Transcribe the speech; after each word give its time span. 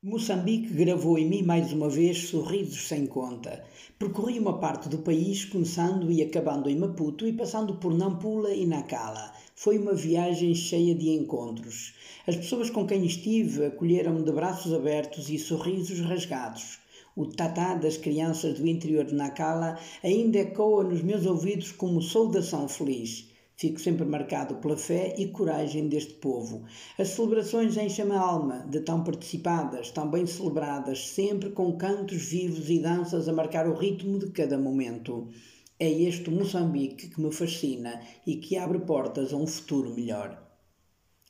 Moçambique 0.00 0.72
gravou 0.74 1.18
em 1.18 1.28
mim 1.28 1.42
mais 1.42 1.72
uma 1.72 1.88
vez 1.88 2.28
sorrisos 2.28 2.86
sem 2.86 3.04
conta. 3.04 3.64
Percorri 3.98 4.38
uma 4.38 4.60
parte 4.60 4.88
do 4.88 4.98
país, 4.98 5.44
começando 5.44 6.08
e 6.12 6.22
acabando 6.22 6.70
em 6.70 6.76
Maputo 6.76 7.26
e 7.26 7.32
passando 7.32 7.74
por 7.74 7.92
Nampula 7.92 8.54
e 8.54 8.64
Nacala. 8.64 9.32
Foi 9.56 9.76
uma 9.76 9.94
viagem 9.94 10.54
cheia 10.54 10.94
de 10.94 11.08
encontros. 11.08 11.94
As 12.28 12.36
pessoas 12.36 12.70
com 12.70 12.86
quem 12.86 13.04
estive 13.04 13.64
acolheram-me 13.64 14.22
de 14.22 14.30
braços 14.30 14.72
abertos 14.72 15.28
e 15.30 15.36
sorrisos 15.36 15.98
rasgados. 15.98 16.78
O 17.16 17.26
tatá 17.26 17.74
das 17.74 17.96
crianças 17.96 18.60
do 18.60 18.68
interior 18.68 19.04
de 19.04 19.16
Nacala 19.16 19.80
ainda 20.04 20.38
ecoa 20.38 20.84
nos 20.84 21.02
meus 21.02 21.26
ouvidos 21.26 21.72
como 21.72 22.00
saudação 22.00 22.68
feliz. 22.68 23.26
Fico 23.60 23.80
sempre 23.80 24.04
marcado 24.04 24.54
pela 24.58 24.76
fé 24.76 25.16
e 25.18 25.26
coragem 25.26 25.88
deste 25.88 26.14
povo. 26.14 26.62
As 26.96 27.08
celebrações 27.08 27.76
enchem 27.76 28.12
a 28.12 28.20
alma, 28.20 28.64
de 28.70 28.78
tão 28.78 29.02
participadas, 29.02 29.90
tão 29.90 30.08
bem 30.08 30.24
celebradas, 30.26 31.08
sempre 31.08 31.50
com 31.50 31.76
cantos 31.76 32.22
vivos 32.26 32.70
e 32.70 32.78
danças 32.78 33.28
a 33.28 33.32
marcar 33.32 33.68
o 33.68 33.74
ritmo 33.74 34.16
de 34.20 34.30
cada 34.30 34.56
momento. 34.56 35.26
É 35.76 35.90
este 35.90 36.30
Moçambique 36.30 37.08
que 37.08 37.20
me 37.20 37.32
fascina 37.32 38.00
e 38.24 38.36
que 38.36 38.56
abre 38.56 38.78
portas 38.78 39.32
a 39.32 39.36
um 39.36 39.46
futuro 39.48 39.92
melhor. 39.92 40.47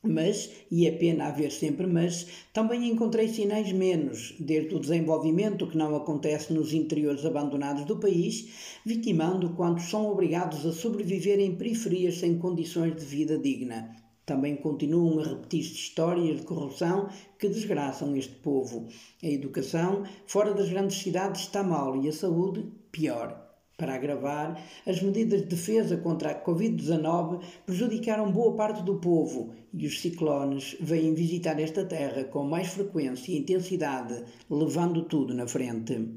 Mas, 0.08 0.50
e 0.70 0.86
é 0.86 0.90
pena 0.90 1.26
haver 1.26 1.52
sempre 1.52 1.86
mas, 1.86 2.26
também 2.52 2.88
encontrei 2.88 3.28
sinais 3.28 3.70
menos, 3.72 4.34
desde 4.40 4.74
o 4.74 4.80
desenvolvimento 4.80 5.66
que 5.66 5.76
não 5.76 5.94
acontece 5.94 6.52
nos 6.52 6.72
interiores 6.72 7.24
abandonados 7.24 7.84
do 7.84 7.98
país, 7.98 8.80
vitimando 8.84 9.50
quantos 9.50 9.84
são 9.84 10.10
obrigados 10.10 10.64
a 10.64 10.72
sobreviver 10.72 11.38
em 11.38 11.56
periferias 11.56 12.18
sem 12.18 12.38
condições 12.38 12.96
de 12.96 13.04
vida 13.04 13.38
digna. 13.38 13.94
Também 14.24 14.56
continuam 14.56 15.20
a 15.20 15.24
repetir-se 15.24 15.72
histórias 15.72 16.38
de 16.38 16.46
corrupção 16.46 17.08
que 17.38 17.48
desgraçam 17.48 18.14
este 18.16 18.34
povo. 18.34 18.86
A 19.22 19.26
educação, 19.26 20.04
fora 20.26 20.52
das 20.52 20.68
grandes 20.68 20.98
cidades, 20.98 21.42
está 21.42 21.62
mal 21.62 21.96
e 22.02 22.08
a 22.08 22.12
saúde, 22.12 22.66
pior. 22.92 23.47
Para 23.78 23.94
agravar, 23.94 24.60
as 24.84 25.00
medidas 25.00 25.42
de 25.42 25.46
defesa 25.46 25.96
contra 25.98 26.32
a 26.32 26.44
Covid-19 26.44 27.40
prejudicaram 27.64 28.32
boa 28.32 28.56
parte 28.56 28.82
do 28.82 28.96
povo 28.96 29.54
e 29.72 29.86
os 29.86 30.00
ciclones 30.00 30.76
vêm 30.80 31.14
visitar 31.14 31.60
esta 31.60 31.84
terra 31.84 32.24
com 32.24 32.42
mais 32.42 32.66
frequência 32.70 33.30
e 33.30 33.38
intensidade, 33.38 34.24
levando 34.50 35.04
tudo 35.04 35.32
na 35.32 35.46
frente. 35.46 36.08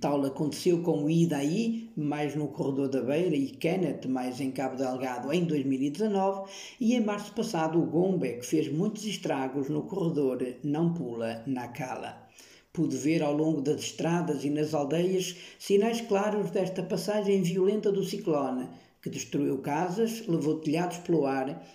Tal 0.00 0.24
aconteceu 0.24 0.80
com 0.80 1.02
o 1.02 1.10
Idaí, 1.10 1.90
mais 1.96 2.36
no 2.36 2.46
corredor 2.46 2.88
da 2.88 3.02
Beira, 3.02 3.34
e 3.34 3.48
Kenneth, 3.48 4.06
mais 4.06 4.40
em 4.40 4.52
Cabo 4.52 4.76
Delgado, 4.76 5.32
em 5.32 5.44
2019, 5.44 6.48
e 6.78 6.94
em 6.94 7.00
março 7.00 7.32
passado 7.34 7.82
o 7.82 7.86
Gombe, 7.86 8.34
que 8.34 8.46
fez 8.46 8.72
muitos 8.72 9.04
estragos 9.04 9.68
no 9.68 9.82
corredor 9.82 10.38
Não 10.62 10.94
Pula, 10.94 11.42
na 11.48 11.66
Cala. 11.66 12.29
Pude 12.72 12.96
ver 12.96 13.20
ao 13.20 13.36
longo 13.36 13.60
das 13.60 13.80
estradas 13.80 14.44
e 14.44 14.50
nas 14.50 14.74
aldeias 14.74 15.34
sinais 15.58 16.00
claros 16.00 16.52
desta 16.52 16.84
passagem 16.84 17.42
violenta 17.42 17.90
do 17.90 18.04
ciclone, 18.04 18.68
que 19.02 19.10
destruiu 19.10 19.58
casas, 19.58 20.24
levou 20.28 20.60
telhados 20.60 20.98
pelo 20.98 21.26
ar, 21.26 21.66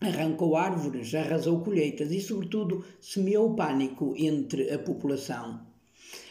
arrancou 0.00 0.56
árvores, 0.56 1.14
arrasou 1.14 1.60
colheitas 1.60 2.10
e, 2.10 2.22
sobretudo, 2.22 2.82
semeou 3.02 3.54
pânico 3.54 4.14
entre 4.16 4.72
a 4.72 4.78
população. 4.78 5.60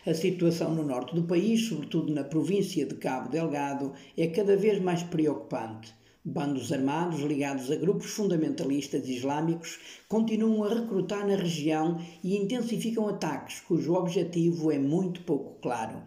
A 0.04 0.14
situação 0.16 0.74
no 0.74 0.84
norte 0.84 1.14
do 1.14 1.26
país, 1.26 1.68
sobretudo 1.68 2.12
na 2.12 2.24
província 2.24 2.88
de 2.88 2.96
Cabo 2.96 3.30
Delgado, 3.30 3.94
é 4.18 4.26
cada 4.26 4.58
vez 4.58 4.82
mais 4.82 5.04
preocupante. 5.04 5.94
Bandos 6.32 6.72
armados 6.72 7.22
ligados 7.22 7.72
a 7.72 7.76
grupos 7.76 8.12
fundamentalistas 8.12 9.10
islâmicos 9.10 9.80
continuam 10.08 10.64
a 10.64 10.70
recrutar 10.70 11.26
na 11.26 11.36
região 11.36 12.00
e 12.24 12.38
intensificam 12.38 13.08
ataques 13.08 13.62
cujo 13.62 13.96
objetivo 13.96 14.72
é 14.72 14.78
muito 14.78 15.22
pouco 15.22 15.60
claro. 15.60 16.04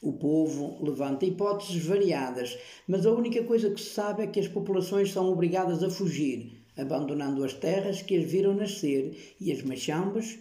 O 0.00 0.14
povo 0.14 0.82
levanta 0.82 1.26
hipóteses 1.26 1.84
variadas, 1.84 2.56
mas 2.88 3.04
a 3.04 3.12
única 3.12 3.44
coisa 3.44 3.68
que 3.68 3.80
se 3.82 3.90
sabe 3.90 4.22
é 4.22 4.26
que 4.26 4.40
as 4.40 4.48
populações 4.48 5.12
são 5.12 5.30
obrigadas 5.30 5.82
a 5.82 5.90
fugir, 5.90 6.64
abandonando 6.74 7.44
as 7.44 7.52
terras 7.52 8.00
que 8.00 8.16
as 8.16 8.24
viram 8.24 8.54
nascer 8.54 9.36
e 9.38 9.52
as 9.52 9.62
machambas, 9.62 10.38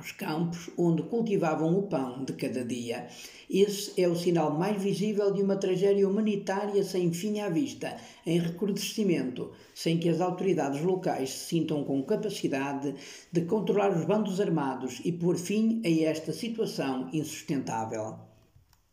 os 0.00 0.12
campos 0.12 0.70
onde 0.78 1.02
cultivavam 1.02 1.76
o 1.76 1.82
pão 1.82 2.24
de 2.24 2.32
cada 2.34 2.64
dia. 2.64 3.08
Esse 3.50 4.00
é 4.00 4.06
o 4.06 4.14
sinal 4.14 4.56
mais 4.56 4.80
visível 4.80 5.32
de 5.32 5.42
uma 5.42 5.56
tragédia 5.56 6.08
humanitária 6.08 6.84
sem 6.84 7.12
fim 7.12 7.40
à 7.40 7.48
vista, 7.48 7.96
em 8.24 8.38
recrudescimento, 8.38 9.50
sem 9.74 9.98
que 9.98 10.08
as 10.08 10.20
autoridades 10.20 10.82
locais 10.82 11.30
se 11.30 11.48
sintam 11.48 11.82
com 11.82 12.02
capacidade 12.04 12.94
de 13.32 13.40
controlar 13.42 13.90
os 13.90 14.04
bandos 14.04 14.40
armados 14.40 15.00
e 15.04 15.10
pôr 15.10 15.36
fim 15.36 15.82
a 15.84 15.88
esta 15.88 16.32
situação 16.32 17.08
insustentável. 17.12 18.27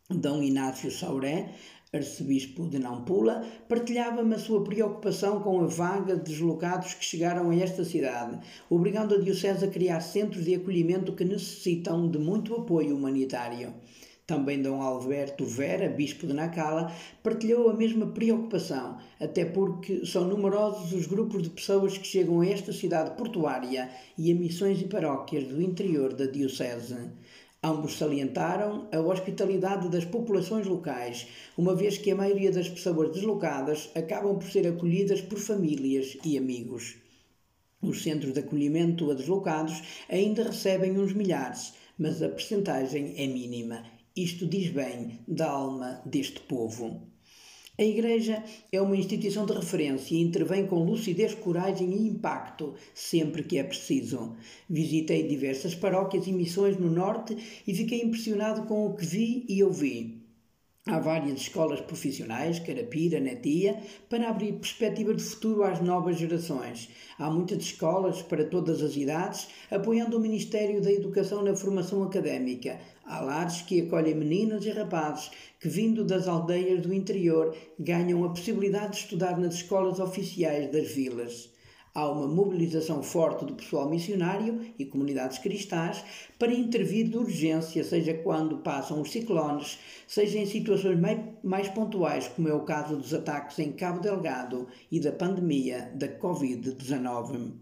D. 0.08 0.28
Inácio 0.44 0.88
Sauré, 0.88 1.52
arcebispo 1.92 2.68
de 2.68 2.78
Nampula, 2.78 3.44
partilhava-me 3.68 4.36
a 4.36 4.38
sua 4.38 4.62
preocupação 4.62 5.40
com 5.40 5.60
a 5.60 5.66
vaga 5.66 6.16
de 6.16 6.30
deslocados 6.30 6.94
que 6.94 7.04
chegaram 7.04 7.50
a 7.50 7.56
esta 7.56 7.84
cidade, 7.84 8.38
obrigando 8.70 9.16
a 9.16 9.18
Diocese 9.18 9.64
a 9.64 9.68
criar 9.68 10.00
centros 10.00 10.44
de 10.44 10.54
acolhimento 10.54 11.12
que 11.12 11.24
necessitam 11.24 12.08
de 12.08 12.18
muito 12.18 12.54
apoio 12.54 12.94
humanitário. 12.94 13.74
Também 14.24 14.62
Dom 14.62 14.80
Alberto 14.80 15.44
Vera, 15.44 15.88
bispo 15.88 16.26
de 16.26 16.32
Nacala, 16.32 16.92
partilhou 17.22 17.68
a 17.68 17.74
mesma 17.74 18.06
preocupação, 18.06 18.98
até 19.20 19.44
porque 19.44 20.06
são 20.06 20.26
numerosos 20.26 20.92
os 20.92 21.06
grupos 21.06 21.42
de 21.42 21.50
pessoas 21.50 21.98
que 21.98 22.06
chegam 22.06 22.40
a 22.40 22.46
esta 22.46 22.72
cidade 22.72 23.16
portuária 23.16 23.90
e 24.16 24.30
a 24.30 24.34
missões 24.34 24.80
e 24.80 24.84
paróquias 24.84 25.48
do 25.48 25.60
interior 25.60 26.12
da 26.12 26.26
Diocese. 26.26 27.10
Ambos 27.68 27.98
salientaram 27.98 28.88
a 28.92 29.00
hospitalidade 29.00 29.88
das 29.88 30.04
populações 30.04 30.68
locais, 30.68 31.26
uma 31.58 31.74
vez 31.74 31.98
que 31.98 32.12
a 32.12 32.14
maioria 32.14 32.52
das 32.52 32.68
pessoas 32.68 33.10
deslocadas 33.10 33.90
acabam 33.92 34.38
por 34.38 34.48
ser 34.48 34.68
acolhidas 34.68 35.20
por 35.20 35.40
famílias 35.40 36.16
e 36.24 36.38
amigos. 36.38 36.94
Os 37.82 38.04
centros 38.04 38.34
de 38.34 38.38
acolhimento 38.38 39.10
a 39.10 39.14
deslocados 39.14 39.82
ainda 40.08 40.44
recebem 40.44 40.96
uns 40.96 41.12
milhares, 41.12 41.74
mas 41.98 42.22
a 42.22 42.28
percentagem 42.28 43.14
é 43.16 43.26
mínima. 43.26 43.82
Isto 44.14 44.46
diz 44.46 44.70
bem 44.70 45.18
da 45.26 45.50
alma 45.50 46.00
deste 46.06 46.38
povo. 46.38 47.15
A 47.78 47.84
Igreja 47.84 48.42
é 48.72 48.80
uma 48.80 48.96
instituição 48.96 49.44
de 49.44 49.52
referência 49.52 50.14
e 50.14 50.22
intervém 50.22 50.66
com 50.66 50.82
lucidez, 50.82 51.34
coragem 51.34 51.92
e 51.92 52.08
impacto 52.08 52.72
sempre 52.94 53.42
que 53.42 53.58
é 53.58 53.62
preciso. 53.62 54.34
Visitei 54.66 55.28
diversas 55.28 55.74
paróquias 55.74 56.26
e 56.26 56.32
missões 56.32 56.78
no 56.78 56.90
Norte 56.90 57.36
e 57.66 57.74
fiquei 57.74 58.00
impressionado 58.00 58.62
com 58.62 58.86
o 58.86 58.94
que 58.94 59.04
vi 59.04 59.44
e 59.46 59.62
ouvi. 59.62 60.15
Há 60.88 61.00
várias 61.00 61.40
escolas 61.40 61.80
profissionais, 61.80 62.60
Carapira, 62.60 63.18
Netia, 63.18 63.76
para 64.08 64.28
abrir 64.28 64.52
perspectiva 64.52 65.12
de 65.12 65.20
futuro 65.20 65.64
às 65.64 65.80
novas 65.80 66.16
gerações. 66.16 66.88
Há 67.18 67.28
muitas 67.28 67.58
escolas 67.58 68.22
para 68.22 68.44
todas 68.44 68.80
as 68.80 68.94
idades, 68.96 69.48
apoiando 69.68 70.16
o 70.16 70.20
Ministério 70.20 70.80
da 70.80 70.92
Educação 70.92 71.42
na 71.42 71.56
formação 71.56 72.04
académica. 72.04 72.78
Há 73.04 73.20
lares 73.20 73.62
que 73.62 73.80
acolhem 73.80 74.14
meninas 74.14 74.64
e 74.64 74.70
rapazes 74.70 75.32
que, 75.58 75.68
vindo 75.68 76.04
das 76.04 76.28
aldeias 76.28 76.80
do 76.82 76.94
interior, 76.94 77.52
ganham 77.80 78.22
a 78.22 78.28
possibilidade 78.28 78.92
de 78.92 78.98
estudar 78.98 79.36
nas 79.36 79.54
escolas 79.54 79.98
oficiais 79.98 80.70
das 80.70 80.92
vilas 80.92 81.55
há 81.96 82.06
uma 82.10 82.28
mobilização 82.28 83.02
forte 83.02 83.46
do 83.46 83.54
pessoal 83.54 83.88
missionário 83.88 84.60
e 84.78 84.84
comunidades 84.84 85.38
cristãs 85.38 86.04
para 86.38 86.52
intervir 86.52 87.08
de 87.08 87.16
urgência, 87.16 87.82
seja 87.82 88.12
quando 88.12 88.58
passam 88.58 89.00
os 89.00 89.10
ciclones, 89.10 89.78
seja 90.06 90.38
em 90.38 90.44
situações 90.44 90.98
mais, 91.42 91.68
pontuais, 91.68 92.28
como 92.28 92.50
é 92.50 92.52
o 92.52 92.66
caso 92.66 92.98
dos 92.98 93.14
ataques 93.14 93.58
em 93.60 93.72
Cabo 93.72 94.00
Delgado 94.00 94.68
e 94.92 95.00
da 95.00 95.10
pandemia 95.10 95.90
da 95.94 96.06
Covid-19. 96.06 97.52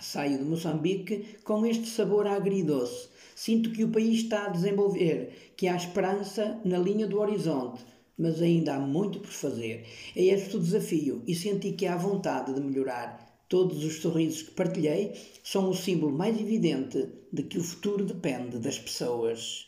Saio 0.00 0.38
de 0.38 0.44
Moçambique 0.44 1.38
com 1.42 1.66
este 1.66 1.88
sabor 1.88 2.28
agridoce. 2.28 3.08
Sinto 3.34 3.72
que 3.72 3.82
o 3.82 3.90
país 3.90 4.20
está 4.20 4.46
a 4.46 4.50
desenvolver, 4.50 5.52
que 5.56 5.66
há 5.66 5.74
esperança 5.74 6.60
na 6.64 6.78
linha 6.78 7.08
do 7.08 7.18
horizonte 7.18 7.84
mas 8.18 8.40
ainda 8.40 8.74
há 8.74 8.78
muito 8.78 9.20
por 9.20 9.30
fazer. 9.30 9.86
É 10.14 10.24
este 10.24 10.56
o 10.56 10.60
desafio 10.60 11.22
e 11.26 11.34
senti 11.34 11.72
que 11.72 11.86
há 11.86 11.96
vontade 11.96 12.54
de 12.54 12.60
melhorar. 12.60 13.24
Todos 13.48 13.84
os 13.84 14.00
sorrisos 14.00 14.42
que 14.42 14.50
partilhei 14.52 15.12
são 15.44 15.70
o 15.70 15.74
símbolo 15.74 16.12
mais 16.12 16.40
evidente 16.40 17.08
de 17.32 17.42
que 17.44 17.58
o 17.58 17.62
futuro 17.62 18.04
depende 18.04 18.58
das 18.58 18.78
pessoas. 18.78 19.65